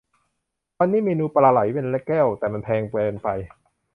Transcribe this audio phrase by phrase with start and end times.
[0.79, 3.27] วันนี้เมนูปลาไหลเป็นแก้ว แต่มันแพงเกินไป